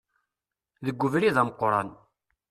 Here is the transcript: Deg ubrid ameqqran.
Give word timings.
Deg 0.85 0.97
ubrid 1.05 1.37
ameqqran. 1.41 1.89